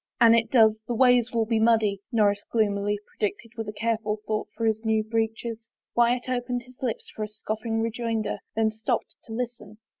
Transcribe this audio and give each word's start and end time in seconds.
"An 0.19 0.33
it 0.33 0.49
does, 0.49 0.79
the 0.87 0.95
ways 0.95 1.31
will 1.31 1.45
be 1.45 1.59
muddy," 1.59 1.99
Norris 2.11 2.43
gloom 2.51 2.75
ily 2.75 2.97
predicted 3.07 3.51
with 3.55 3.67
a 3.69 3.71
careful 3.71 4.17
thought 4.25 4.47
for 4.57 4.65
his 4.65 4.83
new 4.83 5.03
breeches. 5.03 5.69
Wyatt 5.95 6.27
opened 6.27 6.63
his 6.63 6.81
lips 6.81 7.11
for 7.15 7.21
a 7.21 7.27
scoffing 7.27 7.83
rejoinder, 7.83 8.39
then 8.55 8.71
stopped 8.71 9.17
to 9.25 9.31
listen. 9.33 9.77